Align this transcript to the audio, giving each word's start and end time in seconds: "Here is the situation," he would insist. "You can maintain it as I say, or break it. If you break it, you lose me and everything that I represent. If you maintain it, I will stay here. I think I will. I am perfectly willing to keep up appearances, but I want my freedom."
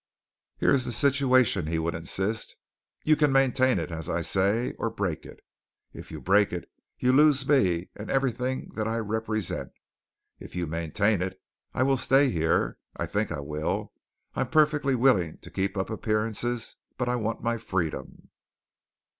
"Here 0.57 0.73
is 0.73 0.85
the 0.85 0.91
situation," 0.91 1.67
he 1.67 1.77
would 1.77 1.93
insist. 1.93 2.55
"You 3.03 3.15
can 3.15 3.31
maintain 3.31 3.77
it 3.77 3.91
as 3.91 4.09
I 4.09 4.21
say, 4.23 4.73
or 4.79 4.89
break 4.89 5.27
it. 5.27 5.39
If 5.93 6.11
you 6.11 6.19
break 6.19 6.51
it, 6.51 6.67
you 6.97 7.11
lose 7.13 7.47
me 7.47 7.91
and 7.95 8.09
everything 8.09 8.71
that 8.73 8.87
I 8.87 8.97
represent. 8.97 9.71
If 10.39 10.55
you 10.55 10.65
maintain 10.65 11.21
it, 11.21 11.39
I 11.75 11.83
will 11.83 11.97
stay 11.97 12.31
here. 12.31 12.79
I 12.97 13.05
think 13.05 13.31
I 13.31 13.41
will. 13.41 13.93
I 14.33 14.41
am 14.41 14.49
perfectly 14.49 14.95
willing 14.95 15.37
to 15.37 15.51
keep 15.51 15.77
up 15.77 15.91
appearances, 15.91 16.77
but 16.97 17.07
I 17.07 17.15
want 17.15 17.43
my 17.43 17.59
freedom." 17.59 18.29